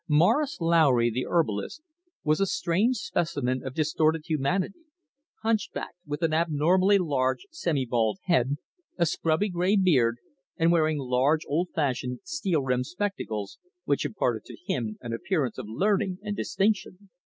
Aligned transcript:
Morris 0.09 0.59
Lowry, 0.59 1.11
the 1.11 1.27
herbalist, 1.29 1.83
was 2.23 2.39
a 2.41 2.47
strange 2.47 2.95
specimen 2.95 3.61
of 3.63 3.75
distorted 3.75 4.23
humanity, 4.25 4.85
hunch 5.43 5.69
backed, 5.71 5.99
with 6.07 6.23
an 6.23 6.33
abnormally 6.33 6.97
large, 6.97 7.45
semi 7.51 7.85
bald 7.85 8.17
head, 8.23 8.57
a 8.97 9.05
scrubby 9.05 9.47
grey 9.47 9.75
beard, 9.75 10.17
and 10.57 10.71
wearing 10.71 10.97
large, 10.97 11.41
old 11.47 11.69
fashioned, 11.75 12.19
steel 12.23 12.63
rimmed 12.63 12.87
spectacles, 12.87 13.59
which 13.85 14.03
imparted 14.03 14.43
to 14.43 14.57
him 14.65 14.97
an 15.01 15.13
appearance 15.13 15.59
of 15.59 15.67
learning 15.69 16.17
and 16.23 16.35
distinction. 16.35 17.11